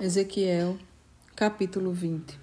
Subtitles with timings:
[0.00, 0.78] Ezequiel,
[1.36, 2.38] capítulo 20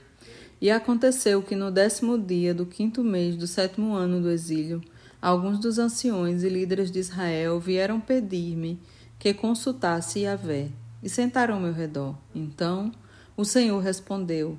[0.62, 4.80] E aconteceu que no décimo dia do quinto mês do sétimo ano do exílio,
[5.20, 8.80] alguns dos anciões e líderes de Israel vieram pedir-me
[9.18, 10.70] que consultasse Yahvé,
[11.02, 12.16] e sentaram ao meu redor.
[12.36, 12.92] Então
[13.36, 14.56] o Senhor respondeu,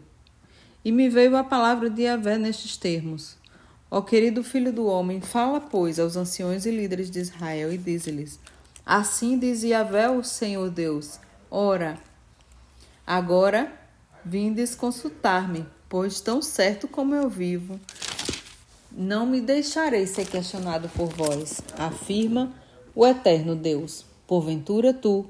[0.84, 3.36] e me veio a palavra de Yahvé nestes termos.
[3.88, 8.40] Ó querido filho do homem, fala, pois, aos anciões e líderes de Israel e dize-lhes,
[8.84, 11.20] Assim diz Yahvé, o Senhor Deus,
[11.50, 11.96] Ora,
[13.10, 13.72] Agora
[14.22, 17.80] vindes consultar-me, pois tão certo como eu vivo,
[18.92, 22.52] não me deixarei ser questionado por vós, afirma
[22.94, 24.04] o eterno Deus.
[24.26, 25.24] Porventura tu,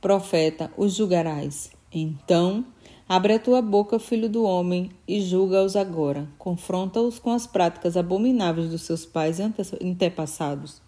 [0.00, 1.70] profeta, os julgarás.
[1.92, 2.64] Então,
[3.08, 6.28] abre a tua boca, filho do homem, e julga-os agora.
[6.38, 9.44] Confronta-os com as práticas abomináveis dos seus pais e
[9.80, 10.82] antepassados.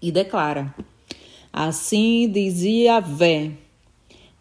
[0.00, 0.74] E declara:
[1.52, 3.58] Assim dizia Vé,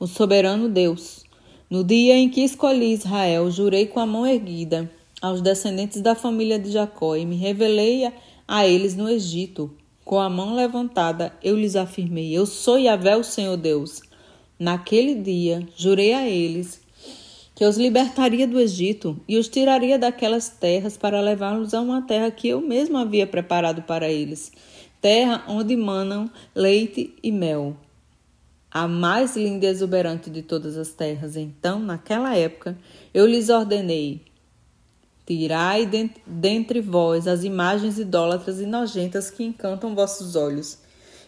[0.03, 1.23] o soberano Deus.
[1.70, 6.60] No dia em que escolhi Israel, jurei com a mão erguida aos descendentes da família
[6.60, 8.12] de Jacó e me revelei
[8.45, 9.73] a eles no Egito.
[10.04, 14.01] Com a mão levantada, eu lhes afirmei: Eu sou Yahvé, o Senhor Deus.
[14.60, 16.82] Naquele dia, jurei a eles
[17.55, 22.29] que os libertaria do Egito e os tiraria daquelas terras para levá-los a uma terra
[22.29, 24.51] que eu mesmo havia preparado para eles,
[24.99, 27.77] terra onde manam leite e mel
[28.74, 31.35] a mais linda e exuberante de todas as terras.
[31.35, 32.76] Então, naquela época,
[33.13, 34.24] eu lhes ordenei:
[35.27, 35.88] Tirai
[36.26, 40.79] dentre vós as imagens idólatras e nojentas que encantam vossos olhos,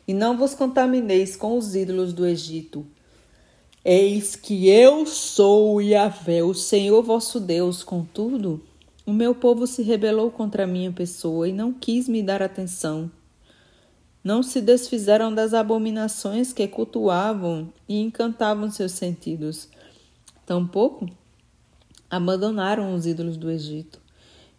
[0.07, 2.83] e não vos contamineis com os ídolos do Egito.
[3.83, 7.83] Eis que eu sou Yahvé, o Senhor vosso Deus.
[7.83, 8.59] Contudo,
[9.05, 13.11] o meu povo se rebelou contra a minha pessoa e não quis me dar atenção
[14.25, 19.69] não se desfizeram das abominações que cultuavam e encantavam seus sentidos.
[20.47, 21.07] Tampouco
[22.09, 24.01] abandonaram os ídolos do Egito.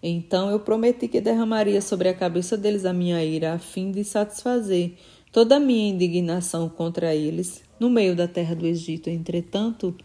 [0.01, 4.05] Então eu prometi que derramaria sobre a cabeça deles a minha ira, a fim de
[4.05, 4.93] satisfazer
[5.33, 9.11] toda a minha indignação contra eles no meio da terra do Egito.
[9.11, 9.97] Entretanto,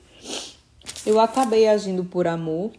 [1.06, 2.72] eu acabei agindo por amor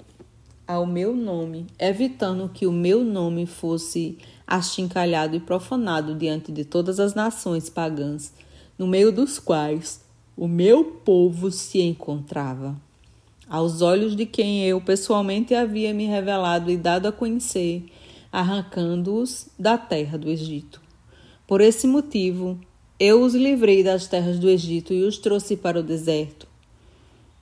[0.66, 7.00] ao meu nome, evitando que o meu nome fosse achincalhado e profanado diante de todas
[7.00, 8.32] as nações pagãs,
[8.78, 10.04] no meio dos quais
[10.36, 12.76] o meu povo se encontrava.
[13.48, 17.84] Aos olhos de quem eu pessoalmente havia me revelado e dado a conhecer,
[18.32, 20.80] arrancando-os da terra do Egito.
[21.46, 22.58] Por esse motivo,
[22.98, 26.46] eu os livrei das terras do Egito e os trouxe para o deserto.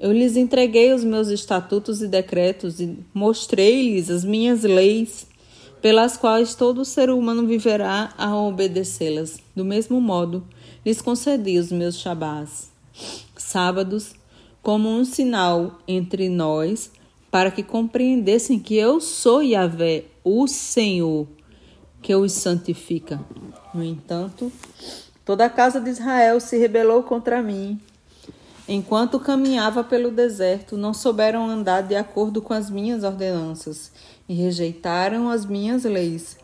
[0.00, 5.27] Eu lhes entreguei os meus estatutos e decretos e mostrei-lhes as minhas leis
[5.80, 9.38] pelas quais todo ser humano viverá a obedecê-las.
[9.54, 10.46] Do mesmo modo,
[10.84, 12.70] lhes concedi os meus shabás,
[13.36, 14.14] sábados,
[14.62, 16.91] como um sinal entre nós,
[17.30, 21.26] para que compreendessem que eu sou Yahvé, o Senhor,
[22.02, 23.20] que os santifica.
[23.72, 24.52] No entanto,
[25.24, 27.80] toda a casa de Israel se rebelou contra mim.
[28.68, 33.91] Enquanto caminhava pelo deserto, não souberam andar de acordo com as minhas ordenanças
[34.30, 36.36] e rejeitaram as minhas leis,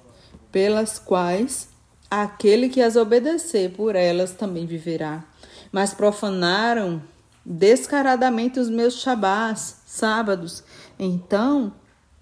[0.50, 1.68] pelas quais
[2.10, 5.24] aquele que as obedecer por elas também viverá.
[5.70, 7.00] Mas profanaram
[7.44, 10.64] descaradamente os meus shabás, sábados.
[10.98, 11.72] Então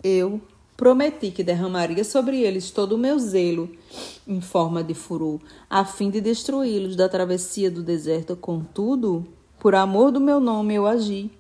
[0.02, 0.38] eu
[0.76, 3.74] prometi que derramaria sobre eles todo o meu zelo
[4.28, 8.36] em forma de furor, a fim de destruí-los da travessia do deserto.
[8.36, 9.26] Contudo,
[9.58, 11.30] por amor do meu nome eu agi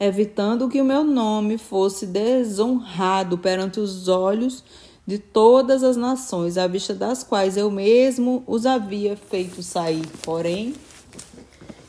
[0.00, 4.62] evitando que o meu nome fosse desonrado perante os olhos
[5.04, 10.06] de todas as nações, à vista das quais eu mesmo os havia feito sair.
[10.22, 10.74] Porém,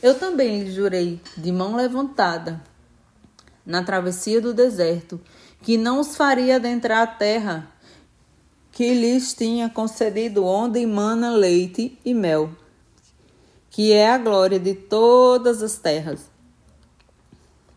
[0.02, 2.60] eu também jurei de mão levantada,
[3.64, 5.20] na travessia do deserto,
[5.62, 7.70] que não os faria adentrar a terra
[8.72, 12.50] que lhes tinha concedido, onde emana leite e mel,
[13.68, 16.29] que é a glória de todas as terras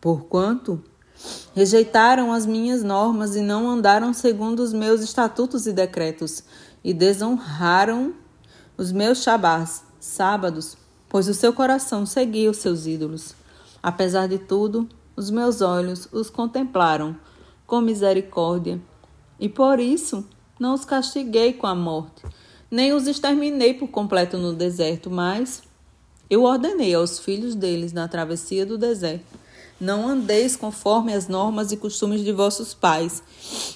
[0.04, 0.84] Porquanto
[1.54, 6.44] rejeitaram as minhas normas e não andaram segundo os meus estatutos e decretos,
[6.84, 8.12] e desonraram
[8.76, 10.76] os meus shabás, sábados,
[11.08, 13.34] pois o seu coração seguia os seus ídolos.
[13.82, 14.86] Apesar de tudo,
[15.16, 17.16] os meus olhos os contemplaram
[17.66, 18.78] com misericórdia,
[19.40, 20.22] e por isso
[20.60, 22.22] não os castiguei com a morte,
[22.70, 25.62] nem os exterminei por completo no deserto, mas
[26.28, 29.43] eu ordenei aos filhos deles na travessia do deserto
[29.80, 33.22] não andeis conforme as normas e costumes de vossos pais,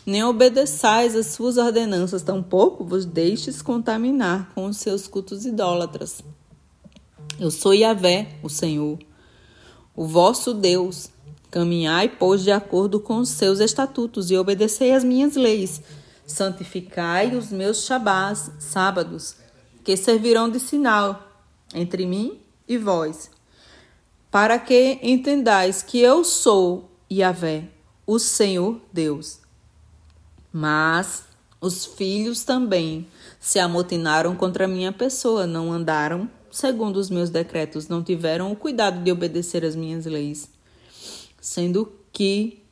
[0.07, 6.23] nem obedeçais às suas ordenanças, tampouco vos deixes contaminar com os seus cultos idólatras.
[7.39, 8.99] Eu sou Yahvé, o Senhor.
[9.95, 11.11] o vosso Deus.
[11.51, 15.81] Caminhai, pois, de acordo com os seus estatutos e obedecei as minhas leis.
[16.27, 19.37] Santificai os meus shabás, sábados,
[19.83, 21.27] que servirão de sinal
[21.75, 23.31] entre mim e vós,
[24.31, 27.65] para que entendais que eu sou Yahvé,
[28.07, 29.41] o Senhor Deus.
[30.53, 31.25] Mas
[31.61, 33.07] os filhos também
[33.41, 38.57] se amotinaram contra a minha pessoa, não andaram segundo os meus decretos, não tiveram o
[38.57, 40.51] cuidado de obedecer as minhas leis,
[41.41, 42.63] sendo que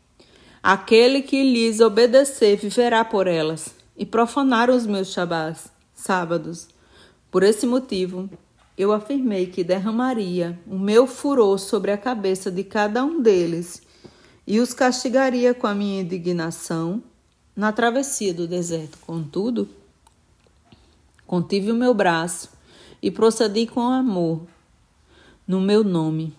[0.62, 6.68] aquele que lhes obedecer viverá por elas, e profanaram os meus shabás, sábados.
[7.30, 8.28] Por esse motivo,
[8.76, 13.82] eu afirmei que derramaria o meu furor sobre a cabeça de cada um deles
[14.46, 17.02] e os castigaria com a minha indignação
[17.54, 18.98] na travessia do deserto.
[18.98, 19.68] Contudo,
[21.26, 22.50] contive o meu braço
[23.02, 24.42] e procedi com amor
[25.48, 26.34] no meu nome,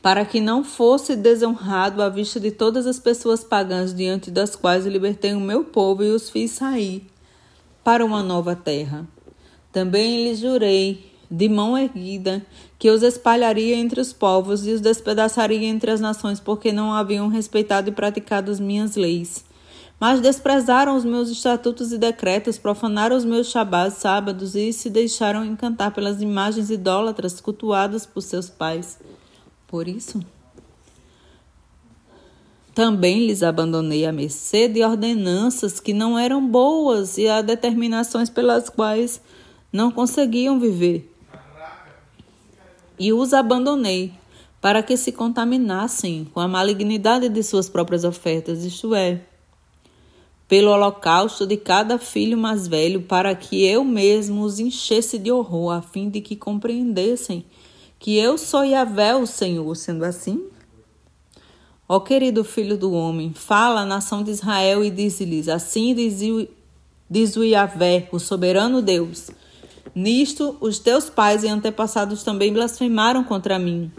[0.00, 4.86] para que não fosse desonrado à vista de todas as pessoas pagãs diante das quais
[4.86, 7.06] libertei o meu povo e os fiz sair
[7.82, 9.06] para uma nova terra.
[9.72, 12.44] Também lhes jurei de mão erguida,
[12.76, 17.28] que os espalharia entre os povos e os despedaçaria entre as nações, porque não haviam
[17.28, 19.44] respeitado e praticado as minhas leis.
[20.00, 25.44] Mas desprezaram os meus estatutos e decretos, profanaram os meus shabás, sábados e se deixaram
[25.44, 28.98] encantar pelas imagens idólatras cultuadas por seus pais.
[29.68, 30.24] Por isso,
[32.74, 38.70] também lhes abandonei a mercê de ordenanças que não eram boas e a determinações pelas
[38.70, 39.20] quais
[39.70, 41.09] não conseguiam viver
[43.00, 44.12] e os abandonei,
[44.60, 49.22] para que se contaminassem com a malignidade de suas próprias ofertas, isto é,
[50.46, 55.72] pelo holocausto de cada filho mais velho, para que eu mesmo os enchesse de horror,
[55.72, 57.46] a fim de que compreendessem
[57.98, 60.44] que eu sou Yahvé, o Senhor, sendo assim.
[61.88, 66.46] Ó querido filho do homem, fala à nação de Israel e diz-lhes: Assim diz o,
[67.08, 69.30] diz o Yahvé, o soberano Deus.
[69.94, 73.90] Nisto, os teus pais e antepassados também blasfemaram contra mim,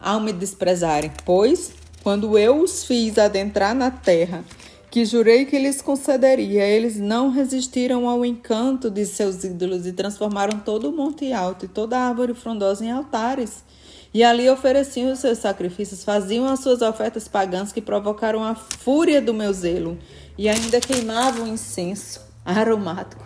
[0.00, 1.10] ao me desprezarem.
[1.24, 1.72] Pois,
[2.02, 4.44] quando eu os fiz adentrar na terra,
[4.90, 10.58] que jurei que lhes concederia, eles não resistiram ao encanto de seus ídolos e transformaram
[10.58, 13.64] todo o monte alto e toda a árvore frondosa em altares.
[14.12, 19.20] E ali ofereciam os seus sacrifícios, faziam as suas ofertas pagãs que provocaram a fúria
[19.20, 19.98] do meu zelo,
[20.38, 23.24] e ainda queimavam incenso aromático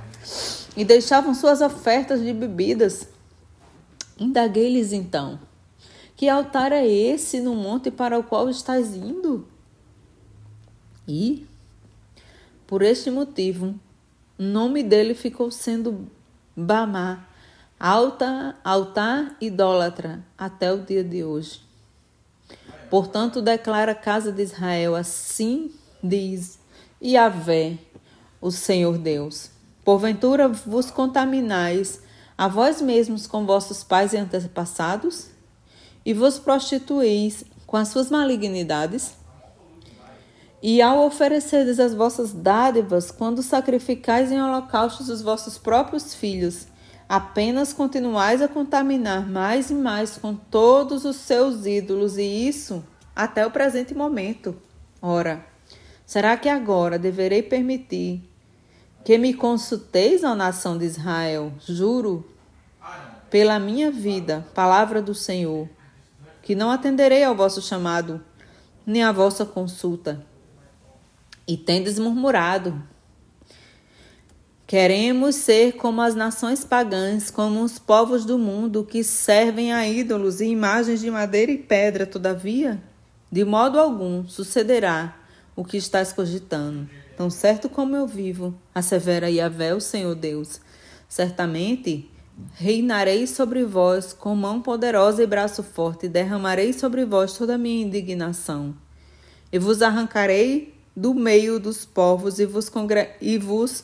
[0.78, 3.08] e deixavam suas ofertas de bebidas.
[4.16, 5.40] Indaguei-lhes então:
[6.16, 9.44] Que altar é esse no monte para o qual estás indo?
[11.06, 11.44] E,
[12.64, 13.74] por este motivo,
[14.38, 16.06] o nome dele ficou sendo
[16.56, 17.26] Bamá,
[17.78, 21.60] alta, altar idólatra, até o dia de hoje.
[22.88, 26.60] Portanto, declara a casa de Israel: assim diz
[27.02, 27.78] Yahvé,
[28.40, 29.57] o Senhor Deus.
[29.88, 32.02] Porventura vos contaminais
[32.36, 35.28] a vós mesmos com vossos pais e antepassados?
[36.04, 39.14] E vos prostituís com as suas malignidades?
[40.62, 46.66] E ao ofereceres as vossas dádivas, quando sacrificais em holocaustos os vossos próprios filhos,
[47.08, 52.84] apenas continuais a contaminar mais e mais com todos os seus ídolos, e isso
[53.16, 54.54] até o presente momento.
[55.00, 55.46] Ora,
[56.04, 58.28] será que agora deverei permitir
[59.08, 62.30] que me consulteis, ó nação de Israel, juro,
[63.30, 65.66] pela minha vida, palavra do Senhor,
[66.42, 68.22] que não atenderei ao vosso chamado,
[68.84, 70.22] nem à vossa consulta.
[71.46, 72.82] E tendes murmurado.
[74.66, 80.42] Queremos ser como as nações pagãs, como os povos do mundo que servem a ídolos
[80.42, 82.78] e imagens de madeira e pedra, todavia,
[83.32, 85.16] de modo algum sucederá
[85.56, 86.86] o que estás cogitando.
[87.18, 90.60] Tão certo como eu vivo, assevera Yahvé, o Senhor Deus,
[91.08, 92.08] certamente
[92.54, 97.58] reinarei sobre vós com mão poderosa e braço forte, e derramarei sobre vós toda a
[97.58, 98.72] minha indignação.
[99.50, 103.82] E vos arrancarei do meio dos povos, e vos, congre e vos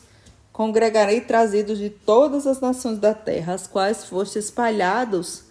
[0.53, 5.43] congregarei trazidos de todas as nações da terra, as quais foste espalhados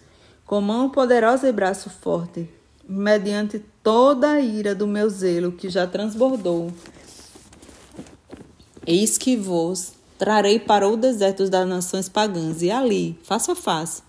[0.46, 2.48] com mão poderosa e braço forte,
[2.88, 6.72] mediante toda a ira do meu zelo que já transbordou
[8.86, 14.02] Eis que vos trarei para o deserto das nações pagãs, e ali, face a face,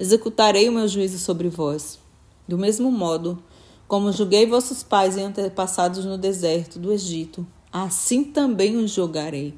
[0.00, 1.98] executarei o meu juízo sobre vós.
[2.46, 3.42] Do mesmo modo,
[3.86, 9.54] como julguei vossos pais e antepassados no deserto do Egito, assim também os julgarei.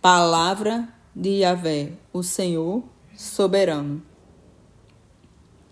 [0.00, 2.84] Palavra de Yahvé, o Senhor
[3.16, 4.00] soberano.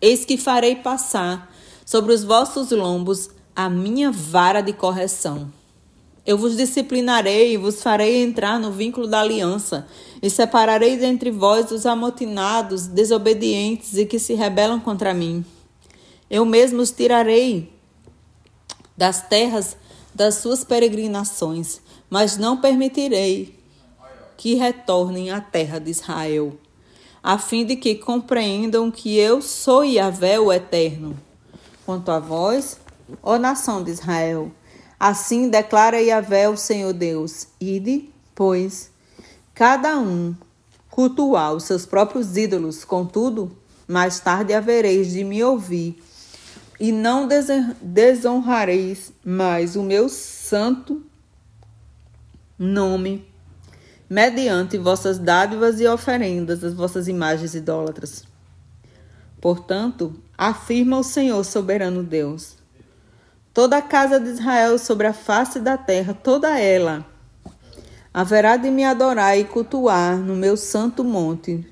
[0.01, 1.53] Eis que farei passar
[1.85, 5.51] sobre os vossos lombos a minha vara de correção.
[6.27, 9.87] Eu vos disciplinarei e vos farei entrar no vínculo da aliança,
[10.21, 15.45] e separarei dentre vós os amotinados, desobedientes e que se rebelam contra mim.
[16.29, 17.73] Eu mesmo os tirarei
[18.97, 19.77] das terras
[20.13, 21.81] das suas peregrinações,
[22.11, 23.55] mas não permitirei
[24.37, 26.59] que retornem à terra de Israel,
[27.23, 31.17] a fim de que compreendam que eu sou Yahvé o Eterno.
[31.85, 32.81] Quanto a vós,
[33.23, 34.51] ó nação de Israel,
[34.99, 38.91] assim declara Yahvé o Senhor Deus: Ide, pois,
[39.55, 40.35] cada um
[40.91, 46.03] cultuar os seus próprios ídolos, contudo, mais tarde havereis de me ouvir,
[46.81, 47.29] e não
[47.83, 51.03] desonrareis mais o meu santo
[52.59, 53.27] nome
[54.09, 58.25] mediante vossas dádivas e oferendas das vossas imagens idólatras.
[59.41, 62.56] Portanto, afirma o Senhor soberano Deus:
[63.57, 67.07] toda a casa de Israel sobre a face da terra, toda ela,
[68.13, 71.67] haverá de me adorar e cultuar no meu santo monte,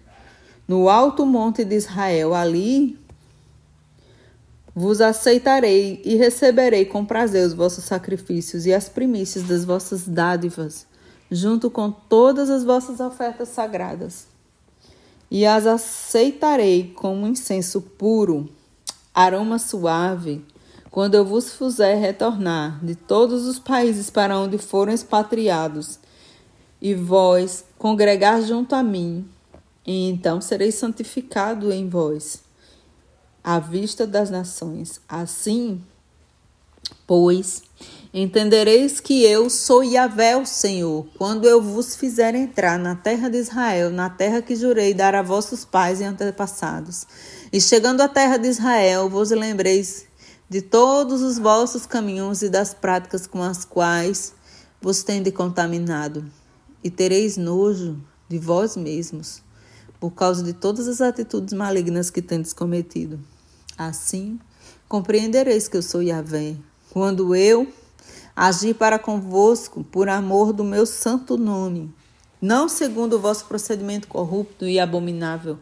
[0.66, 2.32] no alto monte de Israel.
[2.32, 2.98] Ali
[4.74, 10.86] vos aceitarei e receberei com prazer os vossos sacrifícios e as primícias das vossas dádivas
[11.30, 14.26] junto com todas as vossas ofertas sagradas,
[15.30, 18.48] e as aceitarei como incenso puro,
[19.12, 20.42] aroma suave,
[20.94, 25.98] quando eu vos fizer retornar de todos os países para onde foram expatriados,
[26.80, 29.28] e vós congregar junto a mim,
[29.84, 32.44] e então serei santificado em vós,
[33.42, 35.00] à vista das nações.
[35.08, 35.82] Assim,
[37.08, 37.64] pois,
[38.16, 43.38] Entendereis que eu sou Yahvé, o Senhor, quando eu vos fizer entrar na terra de
[43.38, 47.04] Israel, na terra que jurei dar a vossos pais e antepassados.
[47.52, 50.06] E chegando à terra de Israel, vos lembreis
[50.48, 54.34] de todos os vossos caminhos e das práticas com as quais
[54.80, 56.24] vos tende contaminado.
[56.82, 57.98] E tereis nojo
[58.28, 59.42] de vós mesmos,
[59.98, 63.18] por causa de todas as atitudes malignas que tendes cometido.
[63.76, 64.38] Assim,
[64.88, 66.56] compreendereis que eu sou Yahvé,
[66.90, 67.66] quando eu
[68.36, 71.94] Agi para convosco por amor do meu santo nome,
[72.42, 75.56] não segundo o vosso procedimento corrupto e abominável.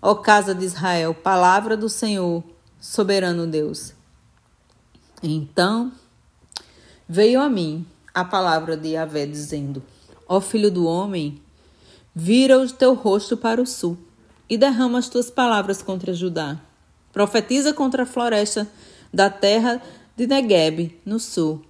[0.00, 2.42] Ó casa de Israel, palavra do Senhor,
[2.80, 3.92] soberano Deus.
[5.26, 5.90] Então
[7.08, 9.82] veio a mim a palavra de Yahvé, dizendo:
[10.28, 11.40] Ó filho do homem,
[12.14, 13.96] vira o teu rosto para o sul
[14.48, 16.60] e derrama as tuas palavras contra Judá.
[17.10, 18.68] Profetiza contra a floresta
[19.12, 19.80] da terra
[20.14, 21.64] de Negueb, no sul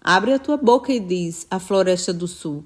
[0.00, 2.64] Abre a tua boca e diz à floresta do sul: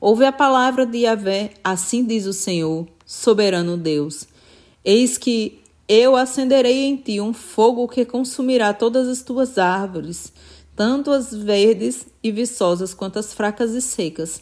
[0.00, 4.26] Ouve a palavra de Yahvé, assim diz o Senhor, soberano Deus.
[4.84, 5.59] Eis que
[5.92, 10.32] eu acenderei em ti um fogo que consumirá todas as tuas árvores,
[10.76, 14.40] tanto as verdes e viçosas quanto as fracas e secas.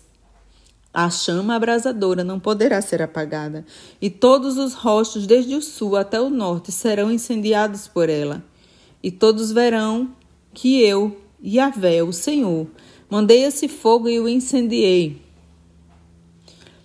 [0.92, 3.64] A chama abrasadora não poderá ser apagada,
[3.98, 8.44] e todos os rostos, desde o sul até o norte, serão incendiados por ela.
[9.02, 10.14] E todos verão
[10.52, 12.66] que eu, Yahvé, o Senhor,
[13.08, 15.22] mandei esse fogo e o incendiei.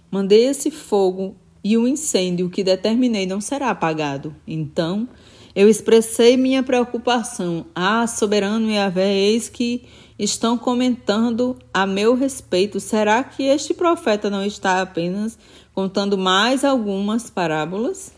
[0.09, 4.35] Mandei esse fogo e o incêndio que determinei não será apagado.
[4.47, 5.07] Então
[5.55, 7.65] eu expressei minha preocupação.
[7.75, 9.83] Ah, soberano Yahvé, eis que
[10.17, 12.79] estão comentando a meu respeito.
[12.79, 15.37] Será que este profeta não está apenas
[15.73, 18.12] contando mais algumas parábolas?